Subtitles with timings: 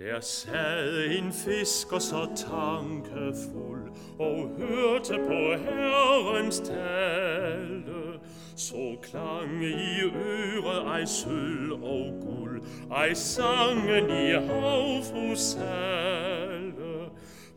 [0.00, 8.20] Der sad en fisker så tankefuld og hørte på Herrens tale.
[8.56, 16.39] Så klang i øret ej sølv og guld, ej sangen i havfrusale.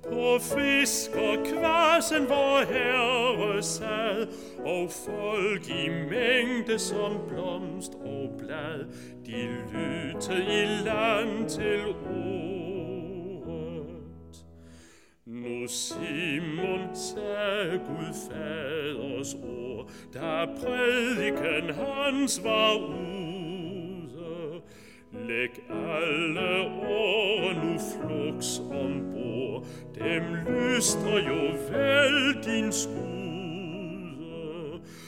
[0.09, 4.27] På fiskerkvassen, hvor herre sad,
[4.59, 8.85] og folk i mængde som blomst og blad,
[9.25, 12.33] de lyttede i land til ordet.
[15.25, 23.23] Nu Simon sagde Gud faders ord, da prædiken hans var ude.
[25.27, 29.22] Læg alle ord nu flugs ombord,
[29.95, 33.13] dem lyster jo vel din skude.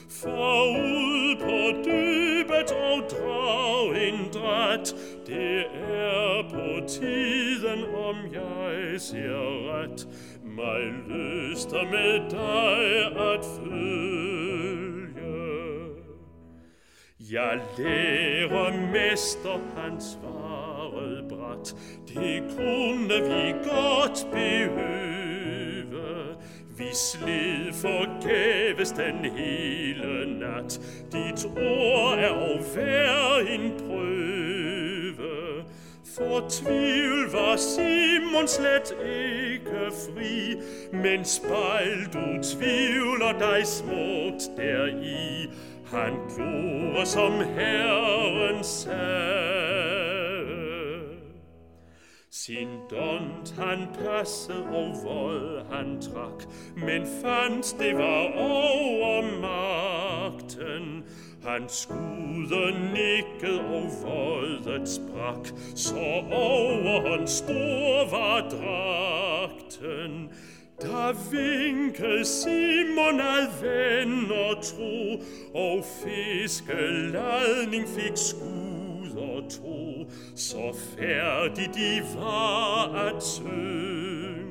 [0.10, 4.96] For ud på dybet og drag en dræt,
[5.28, 10.08] det er på tiden, om jeg ser ret,
[10.44, 14.06] mig lyster med dig at følge.
[17.32, 20.45] Jeg lærer mester, hans svarede
[21.30, 21.76] bræt,
[22.08, 25.06] det kunne vi godt behøve.
[26.78, 30.80] Vi slid forgæves den hele nat,
[31.12, 34.26] dit ord er jo hver en prøve.
[36.16, 40.56] For tvivl var Simon slet ikke fri,
[40.94, 45.50] men spejl du tvivler dig smukt deri,
[45.86, 49.85] han gjorde som Herren sagde.
[52.46, 56.44] Sin dont han passe og vold han trak,
[56.76, 61.04] men fandt det var over magten.
[61.46, 70.30] Han skude nikket og voldet sprak, så over hans stor var dragten.
[70.82, 75.18] Da vinkede Simon al ven og tro,
[75.54, 78.65] og fiskeladning fik skud
[79.18, 80.06] og to,
[80.36, 84.46] så færdig de var at synke.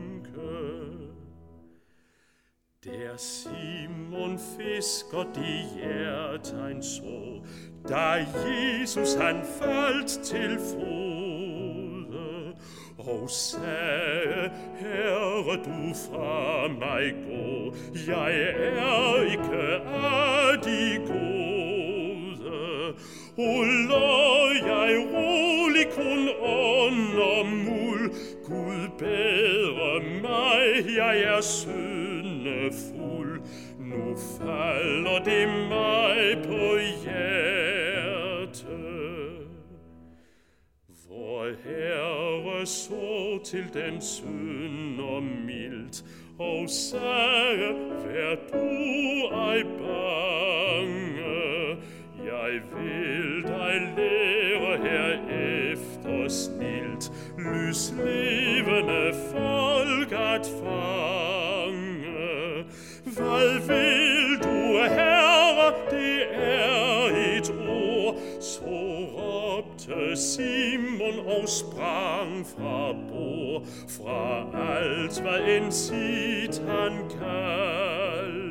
[2.84, 7.40] Der Simon fisker de hjertegn så,
[7.88, 11.34] da Jesus han faldt til fode,
[12.98, 17.74] og sagde, Herre, du fra mig gå,
[18.06, 21.54] jeg er ikke af de gode.
[23.38, 24.43] Ruller
[24.84, 28.10] jeg rolig kun under mul,
[28.44, 33.40] Gud bedre mig, jeg er syndefuld.
[33.78, 38.66] Nu falder det mig på hjerte.
[41.08, 46.04] Vor Herre så til den synder mildt,
[46.38, 47.74] og sagde,
[48.04, 48.68] vær du
[49.34, 51.04] ej bange.
[52.24, 54.43] Jeg vil dig lære
[55.74, 61.94] herefter snilt, lys levende folk at fange.
[63.04, 68.66] Hvad vil du, Herre, det er et ord, så
[69.16, 74.46] råbte Simon og sprang fra bord, fra
[74.76, 78.43] alt hvad en sit han kald.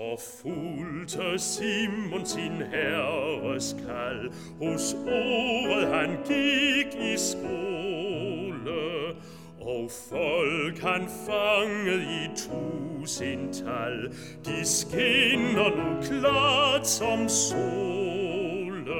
[0.00, 9.14] Så fulgte Simon sin herres kald, hos ordet han gik i skole,
[9.60, 18.92] og folk han fanget i tusindtal, de skinner nu klart som sole,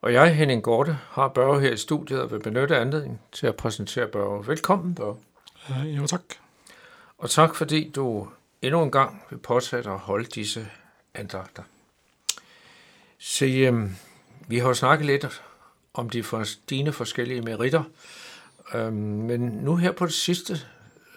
[0.00, 3.56] Og jeg, Henning Gorte, har Børge her i studiet og vil benytte anledningen til at
[3.56, 4.46] præsentere Børge.
[4.46, 5.16] Velkommen, Børge.
[5.70, 6.22] Uh, jo, tak.
[7.18, 8.28] Og tak fordi du
[8.62, 10.68] endnu en gang vil påsætte at holde disse
[11.14, 11.62] andagter.
[13.18, 13.90] Se, øh,
[14.48, 15.42] vi har jo snakket lidt
[15.94, 17.82] om de for, dine forskellige meritter,
[18.74, 20.60] øh, men nu her på det sidste,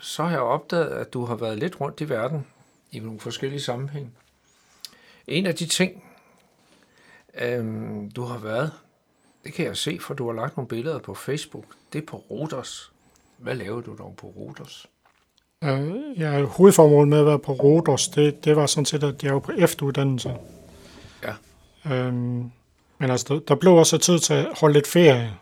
[0.02, 2.48] så har jeg opdaget, at du har været lidt rundt i verden
[2.92, 4.12] i nogle forskellige sammenhænge.
[5.28, 6.04] En af de ting,
[7.42, 7.66] øh,
[8.16, 8.72] du har været,
[9.44, 11.66] det kan jeg se, for du har lagt nogle billeder på Facebook.
[11.94, 12.92] Det er på Rodos.
[13.38, 14.88] Hvad laver du dog på Rodos?
[15.64, 19.34] Øh, ja, hovedformålet med at være på Rodos, det, det var sådan set, at jeg
[19.34, 20.34] var på efteruddannelse.
[21.24, 21.34] Ja.
[21.96, 22.52] Øhm,
[22.98, 25.34] men altså, der, der blev også tid til at holde lidt ferie.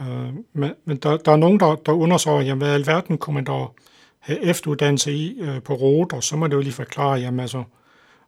[0.00, 3.34] Øh, men men der, der er nogen, der, der undersøger, jamen, hvad i alverden kunne
[3.34, 3.74] man dog
[4.18, 7.64] have efteruddannelse i øh, på Rodos, så må det jo lige forklare, jamen altså,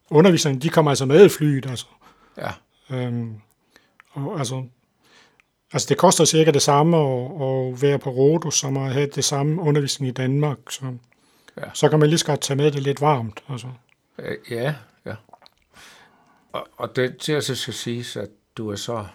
[0.09, 1.85] underviserne, de kommer altså med i flyet, altså.
[2.37, 2.51] Ja.
[2.95, 3.35] Øhm,
[4.11, 4.63] og altså,
[5.73, 9.23] altså, det koster cirka det samme at, at være på Rodos, som at have det
[9.23, 10.81] samme undervisning i Danmark, så,
[11.57, 11.63] Ja.
[11.73, 13.67] så kan man lige så godt tage med det lidt varmt, altså.
[14.19, 14.75] Øh, Ja,
[15.05, 15.15] ja.
[16.53, 19.05] Og, og det til at så skal siges, at du er så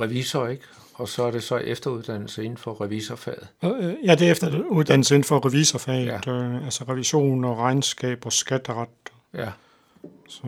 [0.00, 0.64] revisor, ikke?
[0.94, 3.48] Og så er det så efteruddannelse inden for revisorfaget.
[3.64, 6.18] Øh, Ja, det er efter uddannelse inden for revisorfaget, Ja.
[6.26, 6.32] ja.
[6.32, 8.88] øh, altså revision og regnskab og skatteret.
[9.34, 9.48] Ja.
[10.28, 10.42] Så,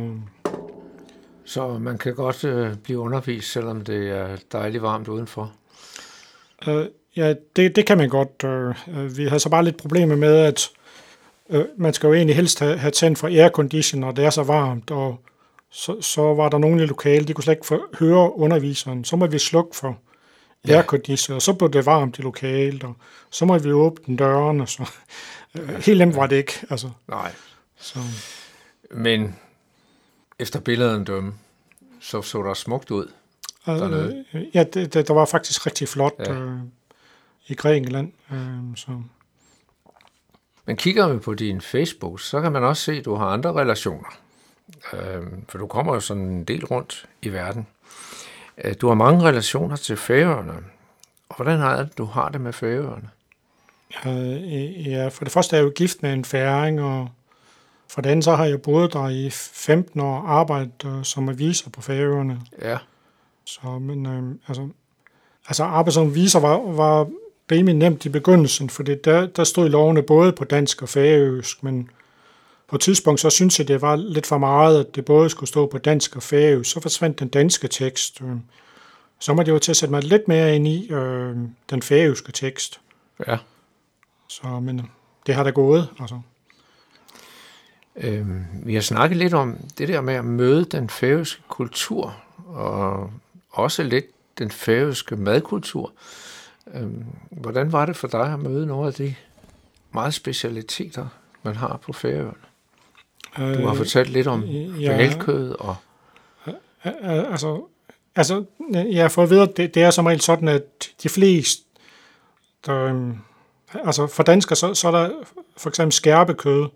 [1.46, 5.52] Så man kan godt øh, blive undervist, selvom det er dejligt varmt udenfor.
[6.69, 8.44] øh, ja, det, det kan man godt.
[8.44, 10.69] Øh, øh, vi har så bare lidt problemer med, at
[11.50, 14.43] øh, man skal jo egentlig helst have, have tændt for aircondition, når det er så
[14.43, 15.20] varmt, og
[15.70, 19.04] så, så var der nogen i lokalet, de kunne slet ikke få, høre underviseren.
[19.04, 19.99] Så må vi slukke for
[20.69, 20.76] Ja.
[20.76, 22.94] aircondition, og så blev det varmt i lokalet, og
[23.31, 24.66] så må vi åbne dørene.
[24.66, 24.90] Så,
[25.58, 26.52] øh, helt nemt var det ikke.
[26.70, 27.32] Altså, Nej.
[27.81, 27.99] så.
[28.90, 29.37] Men
[30.38, 31.34] efter billederne dømme,
[32.00, 33.12] så så der smukt ud.
[33.66, 34.24] Dernede.
[34.34, 36.32] Øh, ja, det, det, der var faktisk rigtig flot Ja.
[36.32, 36.58] øh,
[37.46, 38.12] i Grækenland.
[38.32, 39.02] Øh, så.
[40.64, 43.52] Men kigger vi på din Facebook, så kan man også se, at du har andre
[43.52, 44.18] relationer.
[44.92, 47.66] Øh, for du kommer jo sådan en del rundt i verden.
[48.64, 50.52] Øh, Du har mange relationer til Færøerne.
[51.28, 53.10] Og hvordan har det, du har det med Færøerne?
[54.06, 57.08] Øh, ja, for det første er jeg jo gift med en færing, og
[57.88, 61.70] for andet så har jeg boet der i 15 år og arbejdet øh, som aviser
[61.70, 62.40] på Færøerne.
[62.62, 62.78] Ja,
[63.44, 64.68] Så, men øh, altså,
[65.48, 67.08] altså arbejde som aviser var, var
[67.50, 71.90] rimelig nemt i begyndelsen, for der, der stod lovene både på dansk og færøsk, men
[72.68, 75.48] på et tidspunkt så synes jeg, det var lidt for meget, at det både skulle
[75.48, 76.70] stå på dansk og færøsk.
[76.70, 78.20] Så forsvandt den danske tekst.
[78.20, 78.36] Øh.
[79.18, 81.36] Så må det jo til at sætte mig lidt mere ind i øh,
[81.70, 82.80] den færøske tekst.
[83.26, 83.38] ja.
[84.28, 84.84] Så, men øh,
[85.26, 85.88] det har da gået.
[86.00, 86.20] Altså.
[87.96, 88.26] Øh,
[88.66, 92.16] vi har snakket lidt om det der med at møde den færøske kultur,
[92.46, 93.10] og
[93.50, 94.04] også lidt
[94.38, 95.93] den færøske madkultur.
[96.75, 96.87] Øh,
[97.31, 99.14] hvordan var det for dig at møde nogle af de
[99.93, 101.06] meget specialiteter,
[101.43, 102.46] man har på Færøerne?
[103.37, 105.12] Du har fortalt lidt om Øh, ja.
[105.58, 105.76] og...
[106.46, 106.54] Øh,
[106.87, 107.62] øh, altså,
[108.16, 110.62] altså, jeg fået at vide, at det, det er som regel sådan, at
[111.02, 111.62] de fleste,
[112.66, 113.19] der, øhm,
[113.75, 115.10] altså for danskere, så, så er der
[115.56, 116.69] for eksempel skærpekød.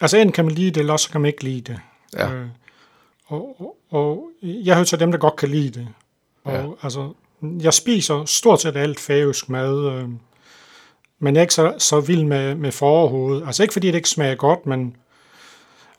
[0.00, 1.80] Altså enten kan man lide det, eller også kan man ikke lide det.
[2.16, 2.32] Ja.
[2.32, 2.46] Øh,
[3.26, 5.88] og, og, og jeg hører til dem, der godt kan lide det.
[6.44, 6.66] Og Ja.
[6.82, 7.12] altså,
[7.42, 10.08] jeg spiser stort set alt færøsk mad, øh,
[11.18, 13.46] men jeg er ikke så, så vild med, med forhovedet.
[13.46, 14.96] Altså ikke fordi det ikke smager godt, men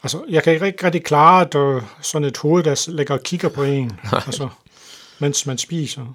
[0.04, 3.24] altså, jeg kan ikke rigtig, rigtig klare at, øh, sådan et hoved, der ligger og
[3.24, 4.50] kigger på en, altså,
[5.19, 6.06] mens man spiser.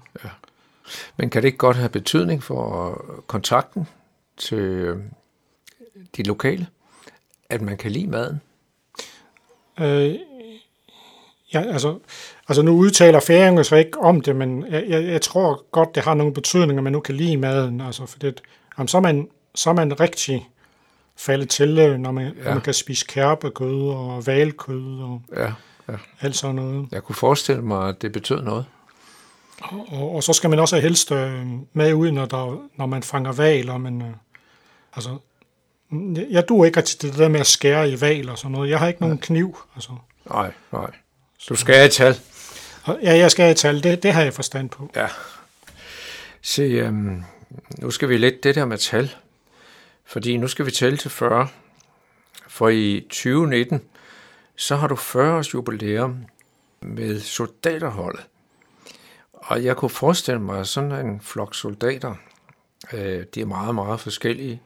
[1.17, 3.89] Men kan det ikke godt have betydning for øh, kontakten
[4.37, 4.99] til øh,
[6.17, 6.67] de lokale,
[7.51, 8.41] at man kan lide maden?
[9.81, 10.15] Øh,
[11.55, 11.99] ja, altså,
[12.49, 16.03] altså nu udtaler færinger så ikke om det, men jeg, jeg, jeg tror godt, det
[16.03, 17.81] har nogle betydninger, at man nu kan lide maden.
[17.81, 18.43] Altså, for det,
[18.79, 20.49] jamen, så, er man, så er man rigtig
[21.17, 22.45] faldet til, øh, når man, ja.
[22.45, 25.53] når man kan spise kærpekød og valkød og Ja,
[25.89, 25.97] ja.
[26.21, 26.89] alt sådan noget.
[26.93, 28.65] Jeg kunne forestille mig, at det betød noget.
[29.63, 33.33] Og, og så skal man også helst øh, med ud, når, der, når man fanger
[33.33, 34.09] valer, men øh,
[34.95, 35.11] altså,
[36.31, 38.71] jeg, duer ikke til det der med at skære i val og sådan noget.
[38.71, 39.91] Jeg har ikke nogen kniv, altså.
[40.31, 40.91] Nej, nej.
[41.49, 42.21] Du skal et tal.
[43.03, 44.91] Ja, jeg skal et tal, det, det har jeg forstand på.
[44.97, 45.07] Ja.
[46.43, 47.23] Se, øhm,
[47.79, 49.15] nu skal vi lidt det der med tal.
[50.05, 51.49] Fordi nu skal vi tælle til 40.
[52.49, 53.83] For i 2019,
[54.57, 56.25] så har du 40 års jubilæum
[56.81, 58.27] med soldaterholdet.
[59.33, 62.15] Og jeg kunne forestille mig, at sådan en flok soldater,
[62.93, 64.63] øh, de er meget, meget forskellige.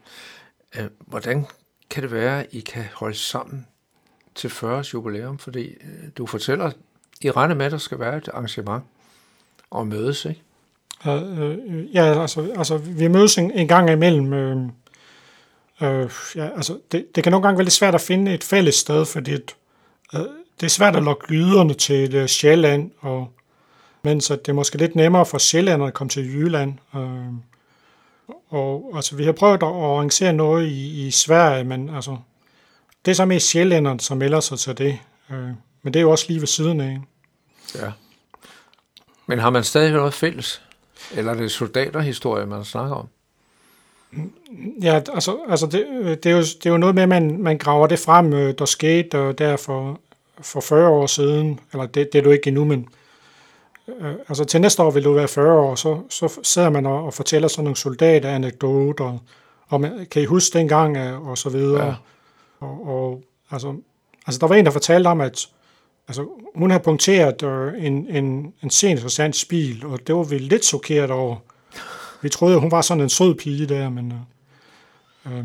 [0.76, 1.46] Øh, hvordan
[1.90, 3.66] kan det være, at I kan holde sammen
[4.34, 5.38] til 40 års jubilæum?
[5.38, 6.70] Fordi øh, du fortæller,
[7.20, 8.84] I regner med, at der skal være et arrangement
[9.70, 10.42] og mødes, ikke?
[11.06, 14.32] Øh, øh, ja, altså, altså, vi mødes en, en gang imellem.
[14.32, 14.56] Øh,
[15.82, 18.74] øh, ja, altså, det, det kan nogle gange være lidt svært at finde et fælles
[18.74, 19.56] sted, fordi et,
[20.14, 20.20] øh,
[20.60, 23.32] det er svært at lokke yderne til øh, Sjælland, og,
[24.02, 26.74] mens at det er måske lidt nemmere for Sjælland at komme til Jylland.
[26.94, 27.50] Øh,
[28.49, 32.16] og altså, vi har prøvet at arrangere noget i, i Sverige, men altså,
[33.04, 34.99] det er så mest sjællænderne, som melder sig til det.
[35.30, 35.49] Øh,
[35.82, 36.99] men det er jo også lige ved siden af.
[37.75, 37.92] Ja.
[39.26, 40.62] Men har man stadig noget fælles?
[41.14, 43.08] Eller er det soldaterhistorie, man snakker om?
[44.82, 45.84] Ja, altså, altså det,
[46.25, 48.54] det, er jo, det er jo noget med, at man, man graver det frem, øh,
[48.58, 50.00] der skete øh, der for,
[50.40, 52.88] for 40 år siden, eller det, det er du ikke endnu, men
[54.00, 57.04] øh, altså til næste år vil du være 40 år, så, så sidder man og,
[57.04, 59.18] og fortæller sådan nogle soldatanekdoter,
[59.68, 61.87] og man, kan I huske dengang, øh, og så videre.
[61.87, 61.94] Ja.
[62.61, 63.75] Og, og altså,
[64.26, 65.49] altså, der var en, der fortalte om, at
[66.09, 70.38] altså, hun har punkteret øh, en, en, en sen interessant bil, og det var vi
[70.38, 71.37] lidt chokeret over.
[72.23, 74.12] Vi troede, hun var sådan en sød pige der, men...
[75.26, 75.44] Øh, øh,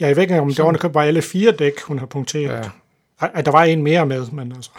[0.00, 2.64] jeg ved ikke, om det var bare alle fire dæk, hun har punkteret.
[2.64, 2.70] Ja.
[3.20, 4.70] Ej, der var en mere med, men altså...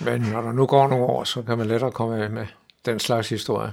[0.00, 2.46] Men når der nu går nogle år, så kan man lettere komme med
[2.86, 3.72] den slags historie.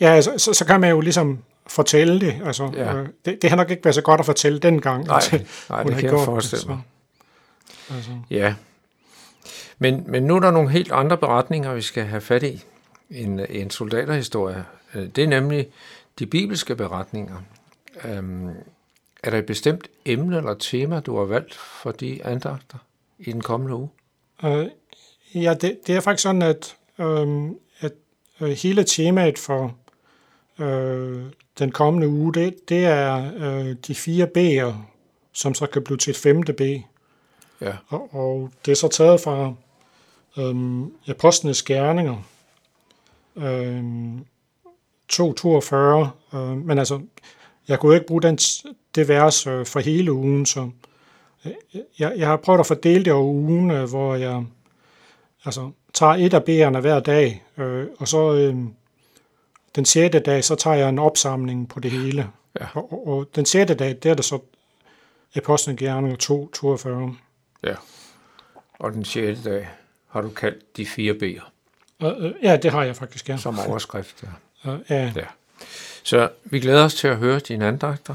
[0.00, 2.40] Ja, så, så, så kan man jo ligesom fortælle det.
[2.44, 2.94] Altså, ja.
[2.94, 5.04] øh, det, det har nok ikke været så godt at fortælle dengang.
[5.04, 6.80] Nej, altså, nej det kan jeg forestille mig.
[7.94, 8.10] Altså.
[8.30, 8.54] Ja.
[9.78, 12.64] Men, men nu er der nogle helt andre beretninger, vi skal have fat i.
[13.10, 14.64] En, en soldaterhistorie.
[14.94, 15.66] Øh, det er nemlig
[16.18, 17.36] de bibelske beretninger.
[18.04, 18.48] Øhm,
[19.22, 22.78] er der et bestemt emne eller tema, du har valgt for de andagter
[23.26, 23.88] i den kommende uge?
[24.44, 24.66] Øh,
[25.34, 27.50] ja, det, det er faktisk sådan, at, øh,
[27.80, 27.92] at
[28.40, 29.76] øh, hele temaet for
[30.58, 31.22] øh,
[31.58, 34.72] den kommende uge, det, det er øh, de fire B'er,
[35.32, 36.60] som så kan blive til et femte B.
[37.60, 37.72] Ja.
[37.88, 39.54] Og, og det er så taget fra
[40.38, 42.16] øh, Apostlenes Gerninger,
[43.36, 43.84] øh,
[45.08, 47.00] 242, øh, men altså,
[47.68, 48.38] jeg kunne ikke bruge den,
[48.94, 50.70] det vers øh, for hele ugen, så
[51.98, 54.44] jeg, jeg har prøvet at fordele det over ugen, øh, hvor jeg
[55.44, 58.56] altså, tager et af B'erne hver dag, øh, og så øh,
[59.76, 62.30] den sjette dag, så tager jeg en opsamling på det hele.
[62.60, 62.66] Ja.
[62.74, 64.38] Og, og, og den sjette dag, det er der så
[65.36, 67.16] Apostlen Gerninger 2, 42.
[67.64, 67.74] Ja.
[68.78, 69.68] Og den sjette dag
[70.08, 71.48] har du kaldt de fire B'er.
[72.00, 73.36] Uh, uh, ja, det har jeg faktisk, ja.
[73.36, 74.24] Som overskrift,
[74.64, 74.72] ja.
[74.72, 75.12] Uh, ja.
[75.16, 75.26] ja.
[76.02, 78.14] Så vi glæder os til at høre dine andagter.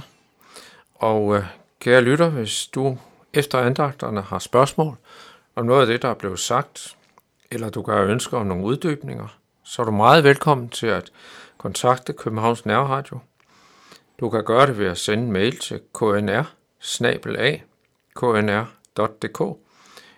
[0.95, 1.43] Og uh,
[1.79, 2.97] kære lytter, hvis du
[3.37, 4.97] efter andagterne har spørgsmål
[5.55, 6.97] om noget af det, der er blevet sagt,
[7.51, 11.11] eller du gør ønsker om nogle uddybninger, så er du meget velkommen til at
[11.57, 13.19] kontakte Københavns Nærradio.
[14.19, 16.43] Du kan gøre det ved at sende en mail til knr
[18.15, 19.57] knr.dk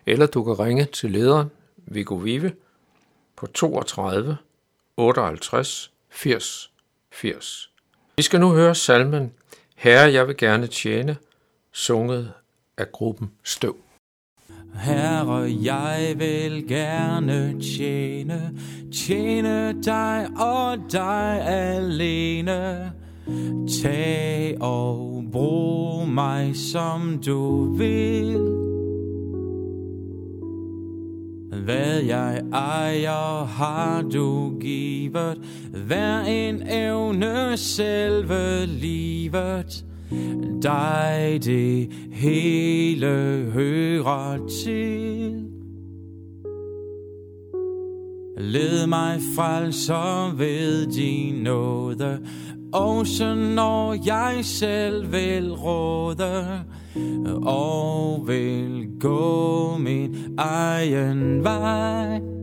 [0.05, 2.53] eller du kan ringe til lederen Viggo Vive
[3.35, 4.38] på 32
[4.97, 6.71] 58 80
[7.11, 7.71] 80.
[8.17, 9.33] Vi skal nu høre salmen
[9.75, 11.17] Herre, jeg vil gerne tjene,
[11.71, 12.33] sunget
[12.79, 13.75] af gruppen Støv.
[14.74, 18.51] Herre, jeg vil gerne tjene,
[18.93, 22.91] tjene dig og dig alene.
[23.81, 28.38] Tag og brug mig som du vil.
[31.63, 35.38] Hvad jeg ejer har du givet,
[35.88, 39.86] hver en evne selve livet
[40.63, 43.08] dig det hele
[43.54, 45.46] hører til.
[48.38, 52.20] Led mig frelser ved din nåde,
[52.74, 56.60] også når jeg selv vil råde,
[57.46, 62.38] og vil gå min egen vej.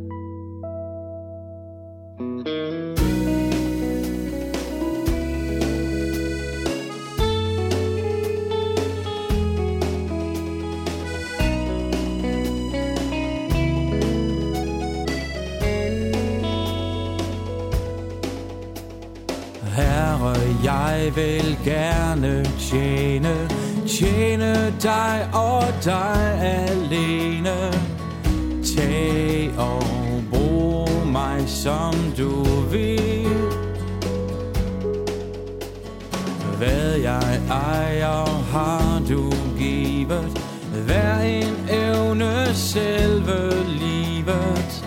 [21.06, 23.48] Jeg vil gerne tjene,
[23.88, 27.72] tjene dig og dig alene.
[28.76, 29.82] Tag og
[30.30, 33.28] brug mig som du vil.
[36.58, 40.38] Hvad jeg ejer har du givet,
[40.86, 44.84] hver en evne selve livet.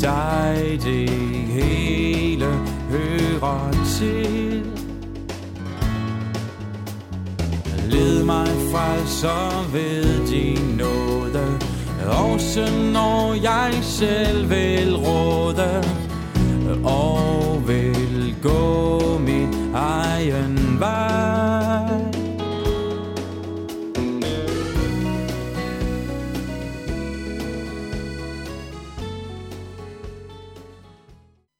[0.00, 1.10] Dig det
[1.48, 2.46] hele
[2.90, 4.47] hører til.
[8.28, 11.46] Mig frelser ved din nåde
[12.08, 15.84] Også når jeg selv vil råde
[16.84, 21.07] Og vil gå min egen vej.